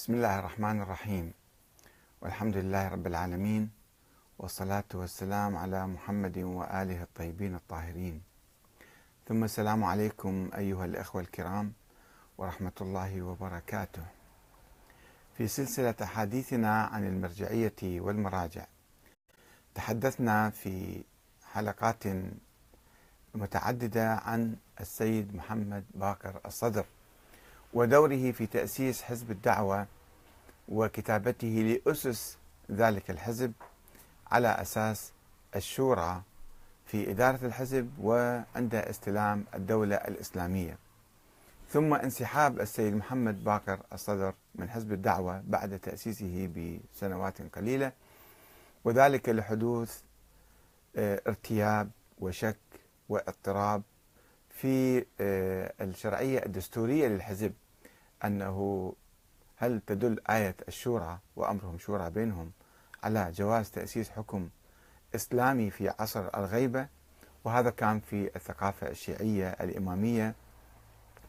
بسم 0.00 0.14
الله 0.14 0.38
الرحمن 0.38 0.80
الرحيم. 0.80 1.32
والحمد 2.20 2.56
لله 2.56 2.88
رب 2.88 3.06
العالمين 3.06 3.70
والصلاة 4.38 4.84
والسلام 4.94 5.56
على 5.56 5.86
محمد 5.86 6.38
وآله 6.38 7.02
الطيبين 7.02 7.54
الطاهرين. 7.54 8.22
ثم 9.28 9.44
السلام 9.44 9.84
عليكم 9.84 10.50
أيها 10.56 10.84
الأخوة 10.84 11.20
الكرام 11.20 11.72
ورحمة 12.38 12.72
الله 12.80 13.22
وبركاته. 13.22 14.02
في 15.36 15.48
سلسلة 15.48 15.94
أحاديثنا 16.02 16.84
عن 16.84 17.06
المرجعية 17.06 18.00
والمراجع 18.00 18.66
تحدثنا 19.74 20.50
في 20.50 21.04
حلقات 21.52 22.04
متعددة 23.34 24.14
عن 24.14 24.56
السيد 24.80 25.34
محمد 25.34 25.84
باقر 25.94 26.40
الصدر. 26.46 26.84
ودوره 27.74 28.32
في 28.32 28.46
تأسيس 28.46 29.02
حزب 29.02 29.30
الدعوة 29.30 29.86
وكتابته 30.68 31.80
لأسس 31.86 32.38
ذلك 32.70 33.10
الحزب 33.10 33.52
على 34.30 34.48
أساس 34.48 35.12
الشورى 35.56 36.22
في 36.86 37.10
إدارة 37.10 37.38
الحزب 37.46 37.90
وعند 38.00 38.74
استلام 38.74 39.44
الدولة 39.54 39.96
الإسلامية. 39.96 40.78
ثم 41.70 41.94
انسحاب 41.94 42.60
السيد 42.60 42.94
محمد 42.94 43.44
باقر 43.44 43.80
الصدر 43.92 44.34
من 44.54 44.70
حزب 44.70 44.92
الدعوة 44.92 45.42
بعد 45.46 45.78
تأسيسه 45.78 46.50
بسنوات 46.56 47.42
قليلة 47.56 47.92
وذلك 48.84 49.28
لحدوث 49.28 50.00
آه، 50.96 51.22
ارتياب 51.26 51.90
وشك 52.20 52.56
واضطراب 53.08 53.82
في 54.60 55.04
آه، 55.20 55.72
الشرعية 55.80 56.44
الدستورية 56.46 57.08
للحزب 57.08 57.52
أنه 58.24 58.92
هل 59.56 59.80
تدل 59.86 60.20
آية 60.30 60.56
الشورى 60.68 61.18
وأمرهم 61.36 61.78
شورى 61.78 62.10
بينهم 62.10 62.52
على 63.02 63.32
جواز 63.32 63.70
تأسيس 63.70 64.10
حكم 64.10 64.48
إسلامي 65.14 65.70
في 65.70 65.88
عصر 65.88 66.28
الغيبة؟ 66.34 66.88
وهذا 67.44 67.70
كان 67.70 68.00
في 68.00 68.30
الثقافة 68.36 68.88
الشيعية 68.88 69.48
الإمامية 69.48 70.34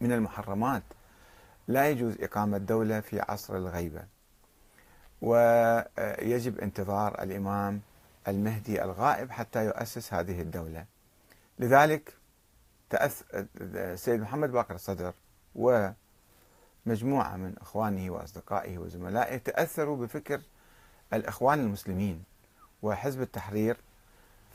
من 0.01 0.11
المحرمات. 0.11 0.83
لا 1.67 1.89
يجوز 1.89 2.21
إقامة 2.21 2.57
دولة 2.57 2.99
في 2.99 3.19
عصر 3.19 3.57
الغيبة. 3.57 4.05
ويجب 5.21 6.59
انتظار 6.59 7.23
الإمام 7.23 7.81
المهدي 8.27 8.83
الغائب 8.83 9.31
حتى 9.31 9.65
يؤسس 9.65 10.13
هذه 10.13 10.41
الدولة. 10.41 10.85
لذلك 11.59 12.20
تأث... 12.91 13.23
السيد 13.61 14.21
محمد 14.21 14.51
باقر 14.51 14.75
الصدر 14.75 15.13
ومجموعة 15.55 17.35
من 17.37 17.53
إخوانه 17.61 18.11
وأصدقائه 18.13 18.77
وزملائه 18.77 19.37
تأثروا 19.37 19.97
بفكر 19.97 20.41
الإخوان 21.13 21.59
المسلمين 21.59 22.23
وحزب 22.81 23.21
التحرير 23.21 23.77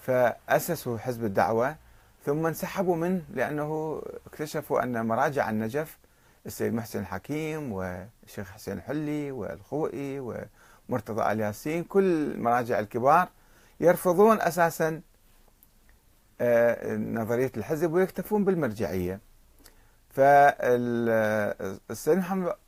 فأسسوا 0.02 0.98
حزب 0.98 1.24
الدعوة 1.24 1.76
ثم 2.26 2.46
انسحبوا 2.46 2.96
منه 2.96 3.22
لأنه 3.34 4.02
اكتشفوا 4.26 4.82
أن 4.82 5.06
مراجع 5.06 5.50
النجف 5.50 5.98
السيد 6.46 6.74
محسن 6.74 7.00
الحكيم 7.00 7.72
والشيخ 7.72 8.50
حسين 8.50 8.74
الحلي 8.78 9.30
والخوئي 9.30 10.20
ومرتضى 10.20 11.32
آل 11.32 11.40
ياسين 11.40 11.84
كل 11.84 12.32
المراجع 12.32 12.78
الكبار 12.78 13.28
يرفضون 13.80 14.40
أساسا 14.40 15.00
نظرية 16.98 17.52
الحزب 17.56 17.92
ويكتفون 17.92 18.44
بالمرجعية. 18.44 19.20
فالسيد 20.10 21.38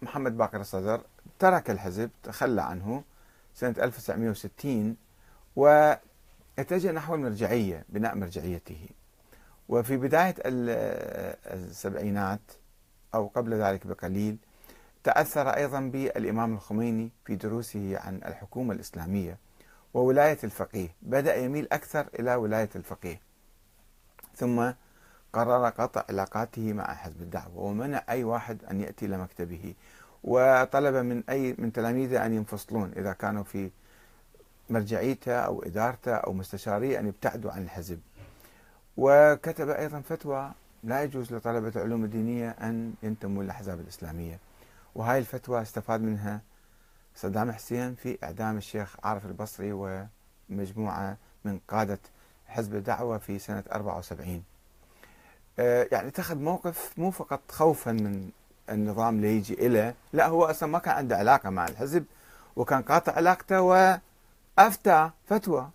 محمد 0.02 0.36
باقر 0.36 0.60
الصدر 0.60 1.00
ترك 1.38 1.70
الحزب 1.70 2.10
تخلى 2.22 2.62
عنه 2.62 3.02
سنة 3.55 3.75
1960 3.83 4.97
واتجه 5.56 6.92
نحو 6.92 7.14
المرجعية 7.14 7.84
بناء 7.88 8.14
مرجعيته. 8.14 8.88
وفي 9.69 9.97
بداية 9.97 10.34
السبعينات 10.47 12.41
أو 13.15 13.26
قبل 13.26 13.54
ذلك 13.54 13.87
بقليل 13.87 14.37
تأثر 15.04 15.48
أيضا 15.48 15.81
بالإمام 15.81 16.54
الخميني 16.54 17.10
في 17.25 17.37
دروسه 17.37 17.98
عن 17.98 18.16
الحكومة 18.16 18.75
الإسلامية 18.75 19.38
وولاية 19.94 20.38
الفقيه. 20.44 20.88
بدأ 21.03 21.37
يميل 21.37 21.69
أكثر 21.72 22.09
إلى 22.19 22.34
ولاية 22.34 22.71
الفقيه. 22.76 23.28
ثم 24.38 24.71
قرر 25.32 25.69
قطع 25.69 26.04
علاقاته 26.09 26.72
مع 26.72 26.94
حزب 26.94 27.22
الدعوة 27.22 27.59
ومنع 27.59 28.03
أي 28.09 28.25
واحد 28.25 28.65
أن 28.71 28.81
يأتي 28.81 29.06
إلى 29.06 29.19
مكتبه 29.19 29.75
وطلب 30.25 30.94
من 30.94 31.22
أي 31.31 31.54
من 31.59 31.72
تلاميذه 31.72 32.26
أن 32.26 32.32
ينفصلون 32.32 32.93
إذا 32.97 33.12
كانوا 33.12 33.44
في 33.44 33.71
مرجعيته 34.71 35.32
أو 35.32 35.62
إدارته 35.62 36.15
أو 36.15 36.32
مستشاريه 36.32 37.00
أن 37.00 37.06
يبتعدوا 37.06 37.53
عن 37.53 37.62
الحزب. 37.62 38.00
وكتب 38.97 39.69
أيضا 39.69 40.00
فتوى 40.00 40.50
لا 40.84 41.03
يجوز 41.03 41.32
لطلبة 41.32 41.72
العلوم 41.77 42.04
الدينية 42.04 42.50
أن 42.50 42.94
ينتموا 43.03 43.43
للأحزاب 43.43 43.81
الإسلامية. 43.81 44.38
وهاي 44.94 45.19
الفتوى 45.19 45.62
استفاد 45.62 46.00
منها 46.00 46.41
صدام 47.15 47.53
حسين 47.53 47.94
في 47.94 48.19
إعدام 48.25 48.56
الشيخ 48.56 48.97
عارف 49.04 49.27
البصري 49.27 49.72
ومجموعة 50.50 51.16
من 51.44 51.59
قادة 51.69 51.98
حزب 52.48 52.75
الدعوة 52.75 53.19
في 53.19 53.38
سنة 53.38 53.62
74 53.72 54.42
آه، 55.59 55.88
يعني 55.92 56.09
اتخذ 56.09 56.36
موقف 56.38 56.92
مو 56.97 57.10
فقط 57.10 57.41
خوفا 57.50 57.92
من 57.92 58.31
النظام 58.70 59.16
اللي 59.16 59.36
يجي 59.36 59.54
إليه 59.66 59.94
لا 60.12 60.26
هو 60.26 60.44
أصلا 60.44 60.69
ما 60.69 60.78
كان 60.78 60.94
عنده 60.94 61.16
علاقة 61.16 61.50
مع 61.50 61.66
الحزب 61.69 62.04
وكان 62.56 62.82
قاطع 62.82 63.12
علاقته 63.12 63.60
وأفتى 63.60 65.10
فتوى 65.26 65.70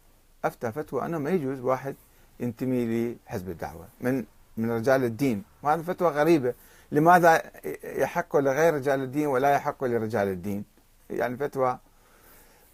أفتى 0.46 0.72
فتوى 0.72 1.06
أنه 1.06 1.18
ما 1.18 1.30
يجوز 1.30 1.60
واحد 1.60 1.96
ينتمي 2.40 3.16
لحزب 3.28 3.50
الدعوة 3.50 3.88
من 4.02 4.26
من 4.58 4.72
رجال 4.72 5.04
الدين. 5.04 5.44
وهذه 5.64 5.82
فتوى 5.82 6.10
غريبة. 6.10 6.54
لماذا 6.92 7.42
يحق 7.84 8.38
لغير 8.38 8.74
رجال 8.74 9.02
الدين 9.04 9.28
ولا 9.28 9.52
يحق 9.52 9.84
لرجال 9.84 10.28
الدين؟ 10.28 10.64
يعني 11.10 11.38
فتوى 11.38 11.80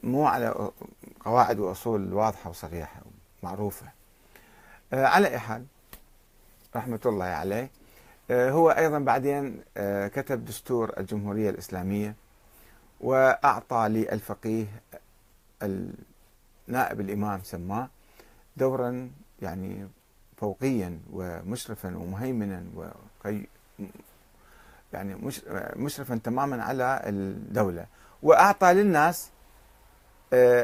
مو 0.04 0.26
على 0.28 0.72
قواعد 1.26 1.60
وأصول 1.60 2.14
واضحة 2.14 2.50
وصريحة. 2.50 3.02
معروفة. 3.44 3.86
آه، 4.94 5.06
على 5.06 5.28
أي 5.28 5.40
حال 5.40 5.66
رحمة 6.76 7.00
الله 7.06 7.26
عليه. 7.26 7.70
آه، 8.32 8.52
هو 8.52 8.70
أيضا 8.70 9.00
بعدين 9.00 9.62
آه، 9.78 10.08
كتب 10.08 10.46
دستور 10.46 10.94
الجمهورية 10.98 11.50
الإسلامية 11.50 12.16
وأعطى 13.02 13.88
للفقيه 13.90 14.66
نائب 16.68 17.00
الإمام 17.02 17.42
سماه 17.44 17.90
دورا 18.58 19.12
يعني 19.42 19.88
فوقيا 20.38 21.00
ومشرفا 21.14 21.98
ومهيمنا 21.98 22.64
وقي 22.76 23.42
يعني 24.94 25.16
مشرفا 25.76 26.20
تماما 26.24 26.64
على 26.64 27.02
الدولة. 27.06 27.86
وأعطى 28.24 28.74
للناس 28.74 29.30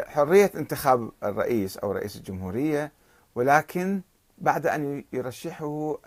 حرية 0.08 0.52
انتخاب 0.56 1.12
الرئيس 1.24 1.78
أو 1.78 1.92
رئيس 1.92 2.16
الجمهورية 2.16 2.92
ولكن 3.36 4.02
بعد 4.38 4.68
أن 4.68 5.04
يرشحه 5.14 5.98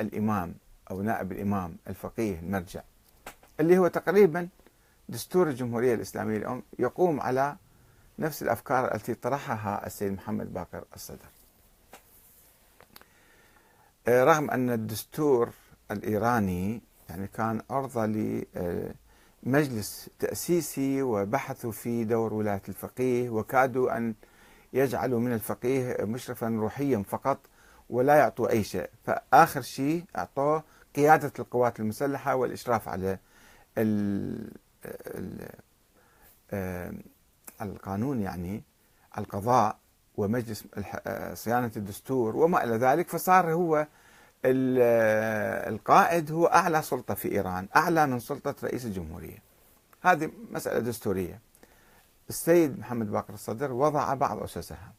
الإمام 0.00 0.54
أو 0.90 1.02
نائب 1.02 1.32
الإمام 1.32 1.76
الفقيه 1.88 2.38
المرجع 2.38 2.80
اللي 3.60 3.78
هو 3.78 3.88
تقريبا 3.88 4.48
دستور 5.08 5.48
الجمهورية 5.48 5.94
الإسلامية 5.94 6.36
اليوم 6.36 6.62
يقوم 6.78 7.20
على 7.20 7.56
نفس 8.18 8.42
الأفكار 8.42 8.94
التي 8.94 9.14
طرحها 9.14 9.86
السيد 9.86 10.12
محمد 10.12 10.52
باقر 10.52 10.84
الصدر. 10.94 11.26
آه، 14.08 14.24
رغم 14.24 14.50
أن 14.50 14.70
الدستور 14.70 15.50
الإيراني 15.90 16.82
يعني 17.08 17.26
كان 17.26 17.62
عرضة 17.70 18.06
لمجلس 19.42 20.10
تأسيسي 20.18 21.02
وبحثوا 21.02 21.72
في 21.72 22.04
دور 22.04 22.34
ولاية 22.34 22.62
الفقيه 22.68 23.30
وكادوا 23.30 23.96
أن 23.96 24.14
يجعلوا 24.72 25.20
من 25.20 25.32
الفقيه 25.32 26.04
مشرفا 26.04 26.48
روحيا 26.48 27.02
فقط 27.08 27.38
ولا 27.90 28.14
يعطوا 28.16 28.50
أي 28.50 28.64
شيء. 28.64 28.90
فآخر 29.04 29.60
شيء 29.60 30.04
أعطوه 30.16 30.64
قيادة 30.96 31.32
القوات 31.38 31.80
المسلحة 31.80 32.34
والإشراف 32.34 32.88
على 32.88 33.18
ال 33.78 34.50
ال 35.06 35.48
آه، 36.50 36.92
القانون 37.62 38.20
يعني 38.20 38.62
القضاء 39.18 39.78
ومجلس 40.16 40.64
صيانة 41.34 41.70
الدستور 41.76 42.36
وما 42.36 42.64
إلى 42.64 42.76
ذلك. 42.76 43.08
فصار 43.08 43.52
هو 43.52 43.86
القائد 44.44 46.32
هو 46.32 46.46
أعلى 46.46 46.82
سلطة 46.82 47.14
في 47.14 47.32
إيران 47.32 47.68
أعلى 47.76 48.06
من 48.06 48.18
سلطة 48.18 48.54
رئيس 48.64 48.84
الجمهورية. 48.84 49.38
هذه 50.02 50.30
مسألة 50.50 50.78
دستورية. 50.78 51.40
السيد 52.28 52.78
محمد 52.78 53.10
باقر 53.10 53.34
الصدر 53.34 53.72
وضع 53.72 54.14
بعض 54.14 54.42
أسسها. 54.42 54.92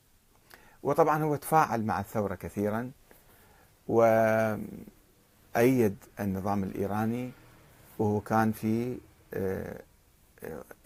وطبعا 0.83 1.23
هو 1.23 1.35
تفاعل 1.35 1.85
مع 1.85 1.99
الثورة 1.99 2.35
كثيرا 2.35 2.91
وأيد 3.87 4.57
النظام 6.19 6.63
الإيراني 6.63 7.31
وهو 7.99 8.19
كان 8.19 8.51
في 8.51 8.97
آه، 9.33 9.81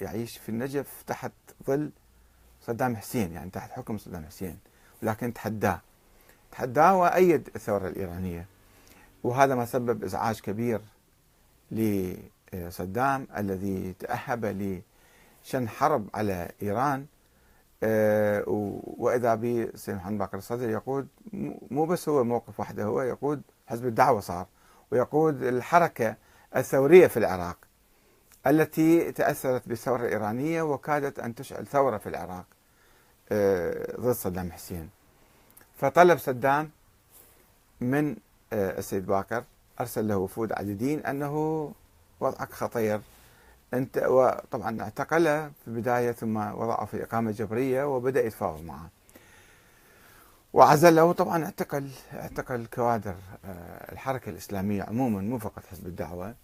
يعيش 0.02 0.38
في 0.38 0.50
النجف 0.50 1.04
تحت 1.08 1.32
ظل 1.68 1.92
صدام 2.62 2.96
حسين 2.96 3.34
يعني 3.34 3.50
تحت 3.50 3.72
حكم 3.72 3.98
صدام 3.98 4.26
حسين 4.26 4.60
ولكن 5.04 5.34
تحداه. 5.34 5.82
تحداه 6.58 6.98
وأيد 6.98 7.50
الثورة 7.56 7.88
الإيرانية. 7.88 8.46
وهذا 9.24 9.56
ما 9.56 9.66
سبب 9.66 10.04
إزعاج 10.04 10.40
كبير 10.42 10.82
لصدام 11.72 13.28
الذي 13.38 13.94
تأهب 14.00 14.46
لشن 15.44 15.70
حرب 15.70 16.08
على 16.14 16.52
إيران. 16.62 17.06
آه، 17.84 18.44
وإذا 18.98 19.36
به 19.36 19.70
سيد 19.76 19.96
محمد 19.96 20.18
باقر 20.18 20.38
الصدر 20.38 20.70
يقود 20.70 21.08
مو 21.72 21.86
بس 21.86 22.10
هو 22.10 22.24
موقف 22.24 22.60
وحده 22.60 22.84
هو 22.84 23.02
يقود 23.02 23.42
حزب 23.68 23.86
الدعوة 23.86 24.20
صار 24.20 24.48
ويقود 24.92 25.44
الحركة 25.44 26.16
الثورية 26.56 27.08
في 27.08 27.18
العراق 27.18 27.58
التي 28.48 29.12
تأثرت 29.12 29.68
بالثورة 29.70 30.02
الإيرانية 30.02 30.62
وكادت 30.62 31.20
أن 31.20 31.36
تشعل 31.36 31.68
ثورة 31.68 31.98
في 31.98 32.10
العراق 32.10 32.46
آه، 33.32 33.96
ضد 34.00 34.12
صدام 34.12 34.52
حسين. 34.52 34.97
فطلب 35.78 36.18
صدام 36.18 36.70
من 37.82 38.16
آه، 38.54 38.80
السيد 38.80 39.06
باكر 39.06 39.44
أرسل 39.80 40.08
له 40.08 40.18
وفود 40.18 40.52
عديدين 40.54 41.06
أنه 41.06 41.72
وضعك 42.20 42.52
خطير. 42.54 43.02
أنت 43.74 43.98
وطبعا 43.98 44.82
اعتقله 44.82 45.48
في 45.48 45.68
البداية 45.68 46.12
ثم 46.12 46.38
وضعه 46.38 46.86
في 46.86 47.04
إقامة 47.04 47.32
جبرية 47.32 47.84
وبدأ 47.84 48.26
يتفاوض 48.26 48.64
معه. 48.64 48.90
وعزله 50.54 51.12
طبعا 51.12 51.46
اعتقل 51.46 51.90
اعتقل 52.14 52.66
كوادر 52.66 53.16
آه، 53.46 53.92
الحركة 53.92 54.30
الإسلامية 54.30 54.84
عموما 54.84 55.22
مو 55.22 55.40
فقط 55.40 55.66
حزب 55.72 55.88
الدعوة. 55.88 56.36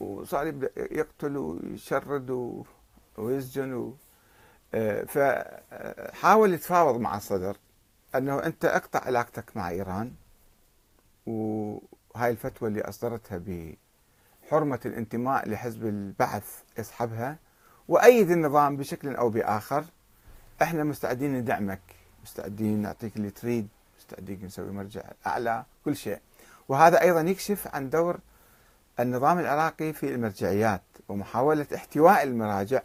وصار 0.00 0.46
يبدأ 0.46 0.70
يقتل 0.76 1.36
ويشرد 1.36 2.62
ويسجن 3.16 3.92
آه، 4.74 5.04
فحاول 5.04 6.54
يتفاوض 6.54 7.00
مع 7.00 7.16
الصدر. 7.16 7.56
أنه 8.14 8.46
أنت 8.46 8.64
أقطع 8.64 9.00
علاقتك 9.00 9.56
مع 9.56 9.70
إيران 9.70 10.12
وهاي 11.26 12.30
الفتوى 12.30 12.68
اللي 12.68 12.80
أصدرتها 12.80 13.40
بحرمة 13.46 14.80
الانتماء 14.86 15.48
لحزب 15.48 15.86
البعث 15.86 16.62
يسحبها 16.78 17.36
وأيد 17.88 18.30
النظام 18.30 18.76
بشكل 18.76 19.16
أو 19.16 19.30
بآخر 19.30 19.84
إحنا 20.62 20.84
مستعدين 20.84 21.34
ندعمك 21.38 21.80
مستعدين 22.24 22.82
نعطيك 22.82 23.16
اللي 23.16 23.30
تريد 23.30 23.68
مستعدين 23.98 24.44
نسوي 24.44 24.70
مرجع 24.72 25.02
أعلى 25.26 25.64
كل 25.84 25.96
شيء. 25.96 26.18
وهذا 26.68 27.00
أيضا 27.00 27.20
يكشف 27.20 27.68
عن 27.74 27.90
دور 27.90 28.18
النظام 29.00 29.38
العراقي 29.38 29.92
في 29.92 30.14
المرجعيات 30.14 30.82
ومحاولة 31.08 31.66
احتواء 31.74 32.22
المراجع 32.22 32.82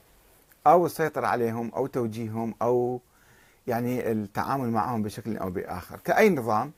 أو 0.68 0.86
السيطرة 0.86 1.28
عليهم 1.28 1.72
أو 1.76 1.88
توجيههم 1.88 2.56
أو 2.62 3.02
يعني 3.68 4.12
التعامل 4.12 4.70
معهم 4.70 5.04
بشكل 5.04 5.38
أو 5.38 5.50
بآخر. 5.50 6.00
كأي 6.00 6.30
نظام 6.30 6.72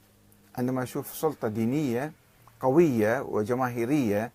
عندما 0.58 0.84
يشوف 0.84 1.16
سلطة 1.16 1.48
دينية 1.48 2.12
قوية 2.60 3.22
وجماهيرية 3.22 4.32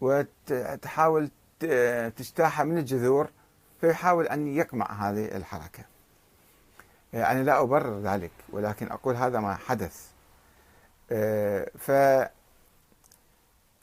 وتحاول 0.00 1.30
تجتاحها 2.16 2.64
من 2.64 2.78
الجذور 2.78 3.30
فيحاول 3.80 4.26
أن 4.26 4.48
يقمع 4.48 4.92
هذه 4.92 5.36
الحركة. 5.36 5.84
أنا 7.14 7.42
لا 7.42 7.60
أبرر 7.62 8.00
ذلك 8.00 8.32
ولكن 8.52 8.88
أقول 8.88 9.16
هذا 9.16 9.40
ما 9.40 9.54
حدث. 9.54 10.10
ف 11.78 11.90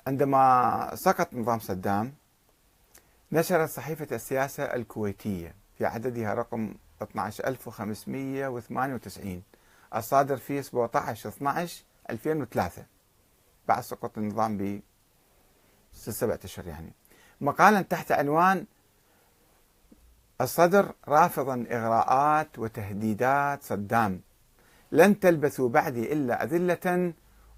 عندما 0.08 0.92
سقط 0.96 1.34
نظام 1.34 1.60
صدام 1.60 2.14
نشرت 3.32 3.70
صحيفة 3.70 4.16
السياسة 4.16 4.64
الكويتية 4.64 5.56
في 5.78 5.86
عددها 5.86 6.34
رقم 6.34 6.74
12598 7.02 9.44
الصادر 9.96 10.38
في 10.38 10.62
17 10.62 11.30
12 11.30 11.84
2003 12.10 12.86
بعد 13.68 13.84
سقوط 13.84 14.18
النظام 14.18 14.58
ب 14.58 14.82
سبعة 15.94 16.40
أشهر 16.44 16.68
يعني. 16.68 16.94
مقالا 17.42 17.82
تحت 17.82 18.12
عنوان 18.12 18.66
الصدر 20.42 20.94
رافضا 21.08 21.66
إغراءات 21.72 22.60
وتهديدات 22.60 23.64
صدام. 23.64 24.22
لن 24.92 25.20
تلبثوا 25.20 25.70
بعدي 25.70 26.14
إلا 26.14 26.44
أذلة 26.44 27.14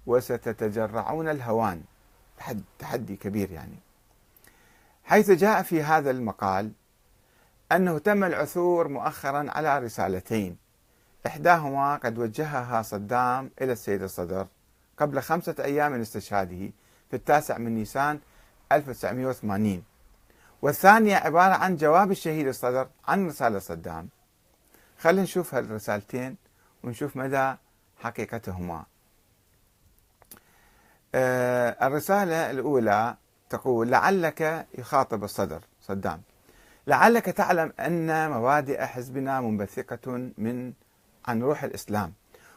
وستتجرعون 0.06 1.28
الهوان. 1.28 1.82
تحدي 2.78 3.16
كبير 3.16 3.50
يعني. 3.50 3.76
حيث 5.04 5.30
جاء 5.30 5.62
في 5.62 5.82
هذا 5.82 6.10
المقال 6.10 6.72
أنه 7.72 7.98
تم 7.98 8.24
العثور 8.24 8.88
مؤخرا 8.88 9.46
على 9.50 9.78
رسالتين. 9.78 10.66
إحداهما 11.26 11.96
قد 11.96 12.18
وجهها 12.18 12.82
صدام 12.82 13.50
إلى 13.60 13.72
السيد 13.72 14.02
الصدر 14.02 14.46
قبل 14.98 15.20
خمسة 15.20 15.54
أيام 15.58 15.92
من 15.92 16.00
استشهاده 16.00 16.70
في 17.10 17.16
التاسع 17.16 17.58
من 17.58 17.74
نيسان 17.74 18.20
1980 18.72 19.82
والثانية 20.62 21.16
عبارة 21.16 21.54
عن 21.54 21.76
جواب 21.76 22.10
الشهيد 22.10 22.46
الصدر 22.46 22.88
عن 23.08 23.26
رسالة 23.28 23.58
صدام. 23.58 24.08
خلينا 24.98 25.22
نشوف 25.22 25.54
هالرسالتين 25.54 26.36
ونشوف 26.84 27.16
مدى 27.16 27.54
حقيقتهما. 27.98 28.84
آه، 31.14 31.86
الرسالة 31.86 32.50
الأولى 32.50 33.16
تقول 33.50 33.90
لعلك 33.90 34.66
يخاطب 34.78 35.24
الصدر. 35.24 35.60
صدام. 35.82 36.22
لعلك 36.86 37.24
تعلم 37.24 37.72
أن 37.80 38.30
مبادئ 38.30 38.80
حزبنا 38.84 39.40
منبثقة 39.40 40.30
من 40.38 40.72
عن 41.26 41.42
روح 41.42 41.62
الإسلام 41.62 42.12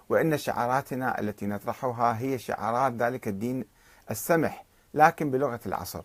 وأن 0.09 0.37
شعاراتنا 0.37 1.19
التي 1.19 1.47
نطرحها 1.47 2.19
هي 2.19 2.37
شعارات 2.37 2.93
ذلك 2.93 3.27
الدين 3.27 3.65
السمح 4.11 4.65
لكن 4.93 5.31
بلغة 5.31 5.59
العصر. 5.65 6.01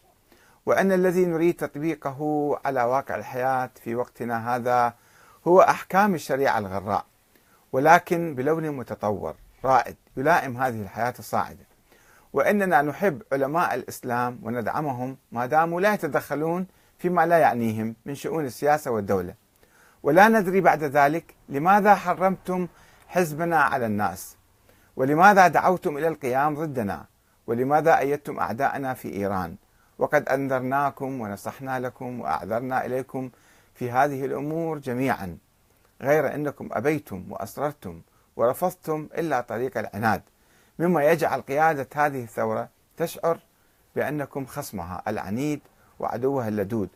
وأن 0.66 0.92
الذي 0.92 1.24
نريد 1.26 1.54
تطبيقه 1.54 2.50
على 2.64 2.82
واقع 2.82 3.14
الحياة 3.14 3.70
في 3.84 3.94
وقتنا 3.94 4.56
هذا 4.56 4.94
هو 5.48 5.60
أحكام 5.60 6.14
الشريعة 6.14 6.58
الغراء 6.58 7.04
ولكن 7.72 8.34
بلون 8.34 8.70
متطور 8.70 9.34
رائد 9.64 9.96
يلائم 10.16 10.56
هذه 10.56 10.82
الحياة 10.82 11.14
الصاعدة. 11.18 11.66
وإننا 12.32 12.82
نحب 12.82 13.22
علماء 13.32 13.74
الإسلام 13.74 14.40
وندعمهم 14.42 15.16
ما 15.32 15.46
داموا 15.46 15.80
لا 15.80 15.94
يتدخلون 15.94 16.66
فيما 17.04 17.26
لا 17.26 17.38
يعنيهم 17.38 17.96
من 18.06 18.14
شؤون 18.14 18.44
السياسة 18.44 18.90
والدولة. 18.90 19.34
ولا 20.02 20.28
ندري 20.28 20.60
بعد 20.60 20.84
ذلك 20.84 21.34
لماذا 21.48 21.94
حرمتم 21.94 22.68
حزبنا 23.08 23.60
على 23.60 23.86
الناس؟ 23.86 24.36
ولماذا 24.96 25.48
دعوتم 25.48 25.98
إلى 25.98 26.08
القيام 26.08 26.54
ضدنا؟ 26.54 27.04
ولماذا 27.46 27.98
أيدتم 27.98 28.38
أعداءنا 28.38 28.94
في 28.94 29.12
إيران؟ 29.12 29.56
وقد 29.98 30.28
أنذرناكم 30.28 31.20
ونصحنا 31.20 31.80
لكم 31.80 32.20
وأعذرنا 32.20 32.86
إليكم 32.86 33.30
في 33.74 33.90
هذه 33.90 34.24
الأمور 34.24 34.78
جميعا 34.78 35.38
غير 36.02 36.34
أنكم 36.34 36.68
أبيتم 36.72 37.26
وأصررتم 37.30 38.00
ورفضتم 38.36 39.08
إلا 39.18 39.40
طريق 39.40 39.78
العناد 39.78 40.22
مما 40.78 41.04
يجعل 41.04 41.40
قيادة 41.40 41.88
هذه 41.94 42.22
الثورة 42.22 42.68
تشعر 42.96 43.38
بأنكم 43.96 44.46
خصمها 44.46 45.02
العنيد 45.08 45.60
وعدوها 45.98 46.48
اللدود. 46.48 46.88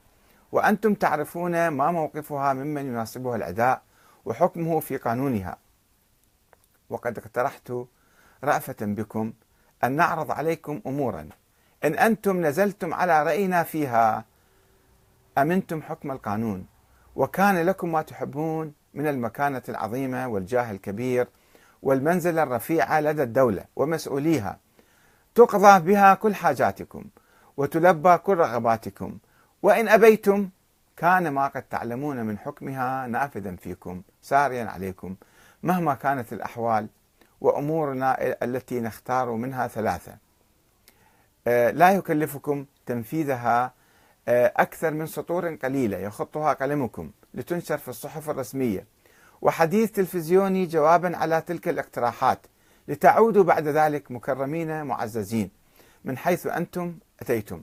وأنتم 0.53 0.95
تعرفون 0.95 1.69
ما 1.69 1.91
موقفها 1.91 2.53
ممن 2.53 2.87
يناسبها 2.87 3.37
العداء 3.37 3.83
وحكمه 4.25 4.81
في 4.81 4.97
قانونها. 4.97 5.57
وقد 6.91 7.19
اقترحت 7.19 7.73
رأفة 8.45 8.77
بكم 8.81 9.33
أن 9.85 9.93
نعرض 9.93 10.31
عليكم 10.31 10.81
أمورا. 10.87 11.29
إن 11.85 11.95
أنتم 11.95 12.47
نزلتم 12.47 12.95
على 12.95 13.23
رأينا 13.23 13.63
فيها 13.63 14.25
أمنتم 15.39 15.83
حكم 15.83 16.11
القانون. 16.11 16.67
وكان 17.17 17.67
لكم 17.67 17.93
ما 17.93 18.03
تحبون 18.03 18.73
من 18.95 19.07
المكانة 19.07 19.63
العظيمة 19.69 20.29
والجاه 20.29 20.71
الكبير 20.71 21.29
والمنزلة 21.83 22.43
الرفيعة 22.43 23.01
لدى 23.01 23.23
الدولة 23.23 23.65
ومسؤوليها. 23.77 24.59
تقضى 25.35 25.93
بها 25.93 26.15
كل 26.15 26.35
حاجاتكم. 26.35 27.05
وتلبى 27.59 28.17
كل 28.19 28.37
رغباتكم. 28.37 29.19
وإن 29.63 29.89
أبيتم 29.89 30.49
كان 30.97 31.29
ما 31.29 31.49
قد 31.49 31.63
تعلمون 31.63 32.25
من 32.25 32.39
حكمها 32.39 33.07
نافذا 33.07 33.57
فيكم 33.57 34.03
ساريا 34.23 34.65
عليكم 34.65 35.17
مهما 35.63 35.95
كانت 35.95 36.33
الأحوال 36.33 36.89
وأمورنا 37.41 38.17
التي 38.43 38.81
نختار 38.81 39.33
منها 39.33 39.69
ثلاثة. 39.69 40.17
آه، 41.47 41.71
لا 41.71 41.91
يكلفكم 41.91 42.67
تنفيذها 42.87 43.73
آه، 44.29 44.53
أكثر 44.57 44.91
من 44.91 45.07
سطور 45.07 45.55
قليلة 45.55 45.99
يخطها 45.99 46.53
قلمكم 46.53 47.11
لتنشر 47.35 47.79
في 47.79 47.89
الصحف 47.89 48.31
الرسمية. 48.31 48.87
وحديث 49.43 49.91
تلفزيوني 49.91 50.67
جوابا 50.67 51.17
على 51.17 51.41
تلك 51.41 51.69
الاقتراحات. 51.69 52.39
لتعودوا 52.89 53.45
بعد 53.45 53.69
ذلك 53.69 54.11
مكرمين 54.11 54.83
معززين. 54.83 55.58
من 56.05 56.19
حيث 56.19 56.47
أنتم 56.47 56.99
أتيتم. 57.21 57.63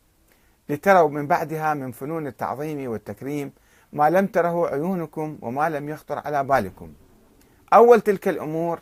لتروا 0.70 1.10
من 1.10 1.27
بعدها 1.27 1.74
من 1.74 1.92
فنون 1.92 2.27
التعظيم 2.27 2.92
والتكريم 2.92 3.51
ما 3.94 4.10
لم 4.10 4.27
تره 4.27 4.68
عيونكم 4.68 5.38
وما 5.42 5.70
لم 5.70 5.89
يخطر 5.89 6.20
على 6.20 6.44
بالكم. 6.44 6.94
أول 7.74 8.01
تلك 8.01 8.27
الأمور 8.27 8.80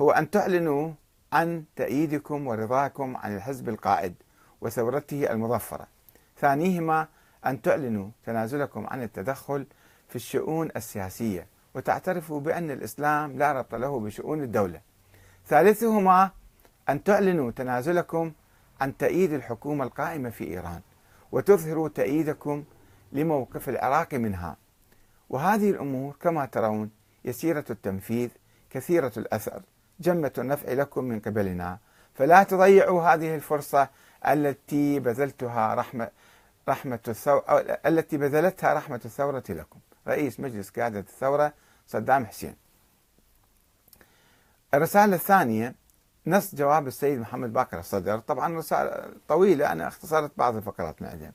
هو 0.00 0.10
أن 0.10 0.30
تعلنوا 0.30 0.92
عن 1.32 1.64
تأييدكم 1.76 2.46
ورضاكم 2.46 3.16
عن 3.16 3.36
الحزب 3.36 3.68
القائد 3.68 4.14
وثورته 4.60 5.32
المظفرة. 5.32 5.86
ثانيهما 6.38 7.06
أن 7.46 7.62
تعلنوا 7.62 8.08
تنازلكم 8.26 8.86
عن 8.86 9.02
التدخل 9.02 9.66
في 10.08 10.16
الشؤون 10.16 10.68
السياسية 10.76 11.46
وتعترفوا 11.74 12.40
بأن 12.40 12.70
الإسلام 12.70 13.38
لا 13.38 13.52
ربط 13.52 13.74
له 13.74 14.00
بشؤون 14.00 14.42
الدولة. 14.42 14.80
ثالثهما 15.46 16.30
أن 16.88 17.04
تعلنوا 17.04 17.50
تنازلكم 17.50 18.32
عن 18.80 18.96
تأييد 18.96 19.32
الحكومة 19.32 19.84
القائمة 19.84 20.30
في 20.30 20.44
إيران 20.44 20.80
وتظهروا 21.32 21.88
تأييدكم 21.88 22.64
لموقف 23.12 23.68
العراق 23.68 24.14
منها. 24.14 24.56
وهذه 25.30 25.70
الأمور 25.70 26.16
كما 26.20 26.46
ترون 26.46 26.90
يسيرة 27.24 27.64
التنفيذ 27.70 28.30
كثيرة 28.70 29.12
الأثر 29.16 29.62
جمة 30.00 30.32
النفع 30.38 30.72
لكم 30.72 31.04
من 31.04 31.20
قبلنا. 31.20 31.78
فلا 32.14 32.42
تضيعوا 32.42 33.02
هذه 33.02 33.34
الفرصة 33.34 33.88
التي 34.26 35.00
بذلتها 35.00 35.74
رحمة 35.74 36.10
رحمة 36.68 37.00
الثورة 37.08 37.42
التي 37.86 38.16
بذلتها 38.16 38.74
رحمة 38.74 39.00
الثورة 39.04 39.44
لكم. 39.48 39.78
رئيس 40.08 40.40
مجلس 40.40 40.70
قيادة 40.70 41.00
الثورة 41.00 41.52
صدام 41.86 42.26
حسين. 42.26 42.56
الرسالة 44.74 45.14
الثانية 45.14 45.74
نص 46.28 46.54
جواب 46.54 46.86
السيد 46.86 47.20
محمد 47.20 47.52
باكر 47.52 47.78
الصدر. 47.78 48.18
طبعا 48.18 48.58
رسالة 48.58 49.04
طويلة 49.28 49.72
أنا 49.72 49.88
اختصرت 49.88 50.30
بعض 50.36 50.56
الفقرات 50.56 51.02
من 51.02 51.30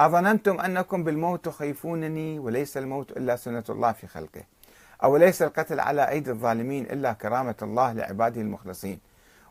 أظننتم 0.00 0.60
أنكم 0.60 1.04
بالموت 1.04 1.44
تخيفونني 1.44 2.38
وليس 2.38 2.76
الموت 2.76 3.10
إلا 3.10 3.36
سنة 3.36 3.64
الله 3.68 3.92
في 3.92 4.06
خلقه 4.06 4.42
أو 5.04 5.16
ليس 5.16 5.42
القتل 5.42 5.80
على 5.80 6.08
أيدي 6.08 6.30
الظالمين 6.30 6.84
إلا 6.84 7.12
كرامة 7.12 7.54
الله 7.62 7.92
لعباده 7.92 8.40
المخلصين. 8.40 9.00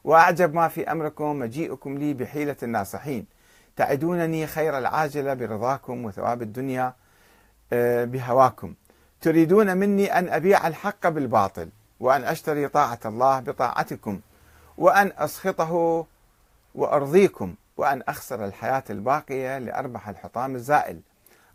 وأعجب 0.04 0.54
ما 0.54 0.68
في 0.68 0.92
أمركم 0.92 1.40
مجيئكم 1.40 1.98
لي 1.98 2.14
بحيلة 2.14 2.56
الناصحين. 2.64 3.26
تعدونني 3.76 4.48
خير 4.48 4.78
العاجلة 4.78 5.34
برضاكم 5.34 6.06
وثواب 6.06 6.42
الدنيا 6.42 6.94
آه، 7.74 8.06
بهواكم. 8.06 8.74
تريدون 9.22 9.78
مني 9.78 10.20
أن 10.20 10.30
أبيع 10.30 10.68
الحق 10.68 11.10
بالباطل 11.10 11.70
وأن 12.00 12.24
أشتري 12.24 12.68
طاعة 12.68 13.00
الله 13.06 13.40
بطاعتكم. 13.40 14.20
وأن 14.78 15.12
أسخطه 15.18 16.06
وأرضيكم 16.76 17.56
وأن 17.78 18.02
أخسر 18.08 18.46
الحياة 18.46 18.84
الباقية 18.90 19.58
لأربح 19.58 20.10
الحطام 20.10 20.56
الزائل. 20.56 21.00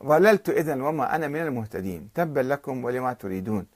ظللت 0.05 0.49
إذا 0.49 0.83
وما 0.83 1.15
أنا 1.15 1.29
من 1.29 1.41
المهتدين. 1.41 2.09
تبا 2.15 2.41
لكم 2.41 2.85
ولما 2.85 3.13
تريدون. 3.13 3.67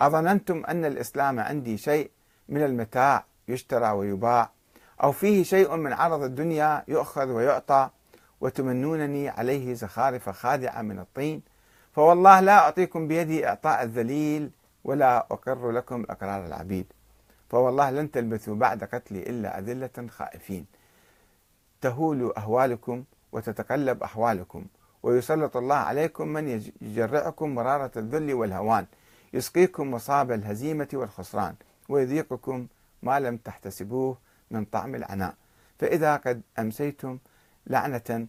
أظننتم 0.00 0.64
أن 0.68 0.84
الإسلام 0.84 1.40
عندي 1.40 1.76
شيء 1.76 2.10
من 2.48 2.64
المتاع 2.64 3.24
يشترى 3.48 3.90
ويباع 3.90 4.50
أو 5.02 5.12
فيه 5.12 5.42
شيء 5.42 5.76
من 5.76 5.92
عرض 5.92 6.22
الدنيا 6.22 6.84
يؤخذ 6.88 7.28
ويعطى 7.28 7.90
وتمنونني 8.40 9.28
عليه 9.28 9.74
زخارف 9.74 10.30
خادعة 10.30 10.82
من 10.82 10.98
الطين. 10.98 11.42
فوالله 11.92 12.40
لا 12.40 12.58
أعطيكم 12.58 13.08
بيدي 13.08 13.48
إعطاء 13.48 13.82
الذليل 13.82 14.50
ولا 14.84 15.18
أقر 15.18 15.70
لكم 15.70 16.04
أقرار 16.10 16.46
العبيد. 16.46 16.92
فوالله 17.50 17.90
لن 17.90 18.10
تلبثوا 18.10 18.54
بعد 18.54 18.84
قتلي 18.84 19.22
إلا 19.22 19.58
أذلة 19.58 20.08
خائفين. 20.08 20.66
تهول 21.80 22.32
أهوالكم 22.36 23.04
وتتقلب 23.32 24.02
أحوالكم 24.02 24.66
ويسلط 25.02 25.56
الله 25.56 25.76
عليكم 25.76 26.28
من 26.28 26.72
يجرعكم 26.82 27.54
مرارة 27.54 27.90
الذل 27.96 28.34
والهوان 28.34 28.86
يسقيكم 29.32 29.90
مصاب 29.90 30.32
الهزيمة 30.32 30.88
والخسران 30.92 31.54
ويذيقكم 31.88 32.66
ما 33.02 33.20
لم 33.20 33.36
تحتسبوه 33.36 34.18
من 34.50 34.64
طعم 34.64 34.94
العناء. 34.94 35.34
فإذا 35.78 36.16
قد 36.16 36.42
أمسيتم 36.58 37.18
لعنة 37.66 38.26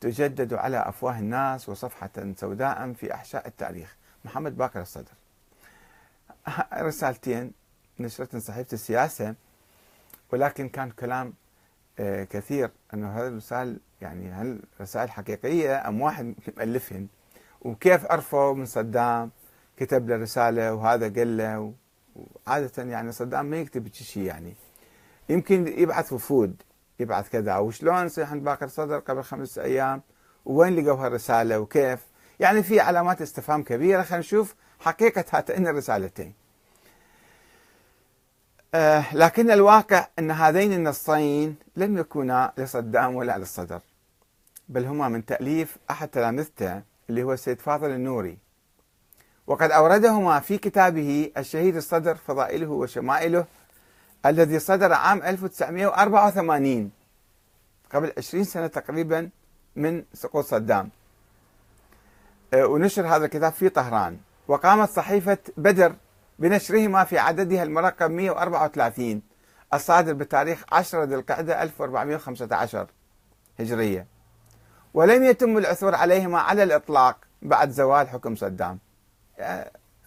تجدد 0.00 0.54
على 0.54 0.88
أفواه 0.88 1.18
الناس 1.18 1.68
وصفحة 1.68 2.10
سوداء 2.36 2.92
في 2.92 3.14
أحشاء 3.14 3.46
التاريخ. 3.48 3.96
محمد 4.24 4.56
باكر 4.56 4.80
الصدر. 4.80 5.12
رسالتين. 6.74 7.59
نشرت 8.02 8.36
صحيفة 8.36 8.72
السياسة 8.72 9.34
ولكن 10.32 10.68
كان 10.68 10.90
كلام 10.90 11.34
آه، 11.98 12.24
كثير 12.24 12.70
أنه 12.94 13.18
هذا 13.18 13.28
الرسائل 13.28 13.80
يعني 14.00 14.30
هل 14.32 14.62
رسائل 14.80 15.10
حقيقية 15.10 15.88
أم 15.88 16.00
واحد 16.00 16.34
مؤلفهن 16.56 17.06
وكيف 17.62 18.12
عرفوا 18.12 18.54
من 18.54 18.66
صدام 18.66 19.30
كتب 19.76 20.08
له 20.08 20.16
رسالة 20.16 20.74
وهذا 20.74 21.08
قال 21.08 21.36
له؟ 21.36 21.72
وعادة 22.46 22.82
يعني 22.82 23.12
صدام 23.12 23.46
ما 23.46 23.56
يكتب 23.56 23.92
شيء 23.92 24.22
يعني. 24.22 24.54
يمكن 25.28 25.68
يبعث 25.68 26.12
وفود 26.12 26.62
يبعث 27.00 27.28
كذا. 27.28 27.56
وشلون 27.56 28.06
يصير 28.06 28.24
عند 28.24 28.44
باكر 28.44 28.68
صدر 28.68 28.98
قبل 28.98 29.22
خمس 29.22 29.58
أيام؟ 29.58 30.02
وين 30.44 30.76
لقوا 30.76 31.06
هالرسالة؟ 31.06 31.60
وكيف؟ 31.60 32.06
يعني 32.40 32.62
في 32.62 32.80
علامات 32.80 33.22
استفهام 33.22 33.62
كبيرة. 33.62 34.02
خلينا 34.02 34.18
نشوف 34.18 34.54
حقيقة 34.78 35.24
هاتين 35.32 35.66
الرسالتين. 35.68 36.34
لكن 39.12 39.50
الواقع 39.50 40.06
أن 40.18 40.30
هذين 40.30 40.72
النصين 40.72 41.56
لم 41.76 41.98
يكونا 41.98 42.52
لصدام 42.58 43.14
ولا 43.14 43.38
للصدر 43.38 43.80
بل 44.68 44.84
هما 44.84 45.08
من 45.08 45.26
تأليف 45.26 45.76
أحد 45.90 46.08
تلامذته 46.08 46.82
اللي 47.10 47.22
هو 47.22 47.32
السيد 47.32 47.60
فاضل 47.60 47.90
النوري. 47.90 48.38
وقد 49.46 49.70
أوردهما 49.70 50.40
في 50.40 50.58
كتابه 50.58 51.32
الشهيد 51.36 51.76
الصدر 51.76 52.14
فضائله 52.14 52.70
وشمائله 52.70 53.44
الذي 54.26 54.58
صدر 54.58 54.92
عام 54.92 55.22
1984 55.22 56.90
قبل 57.92 58.12
20 58.18 58.44
سنة 58.44 58.66
تقريبا 58.66 59.30
من 59.76 60.04
سقوط 60.14 60.44
صدام. 60.44 60.90
آه، 62.54 62.66
ونشر 62.66 63.06
هذا 63.06 63.24
الكتاب 63.24 63.52
في 63.52 63.68
طهران. 63.68 64.18
وقامت 64.48 64.88
صحيفة 64.88 65.38
بدر 65.56 65.94
بنشرهما 66.40 67.04
في 67.04 67.18
عددها 67.18 67.62
المرقم 67.62 68.12
134 68.12 69.22
الصادر 69.74 70.12
بتاريخ 70.12 70.64
10 70.72 71.04
ذي 71.04 71.14
القعدة 71.14 71.62
1415 71.62 72.86
هجرية. 73.60 74.06
ولم 74.94 75.24
يتم 75.24 75.58
العثور 75.58 75.94
عليهما 75.94 76.40
على 76.40 76.62
الإطلاق 76.62 77.16
بعد 77.42 77.70
زوال 77.70 78.08
حكم 78.08 78.36
صدام. 78.36 78.78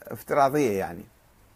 افتراضية 0.02 0.80
يعني. 0.80 1.04